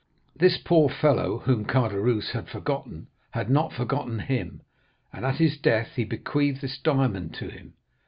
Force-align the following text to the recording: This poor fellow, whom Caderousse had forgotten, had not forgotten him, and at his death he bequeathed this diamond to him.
This 0.35 0.57
poor 0.57 0.89
fellow, 0.89 1.37
whom 1.45 1.63
Caderousse 1.63 2.31
had 2.31 2.49
forgotten, 2.49 3.05
had 3.33 3.51
not 3.51 3.71
forgotten 3.71 4.17
him, 4.17 4.63
and 5.13 5.23
at 5.23 5.35
his 5.35 5.59
death 5.59 5.91
he 5.95 6.05
bequeathed 6.05 6.61
this 6.61 6.79
diamond 6.79 7.35
to 7.35 7.49
him. 7.51 7.73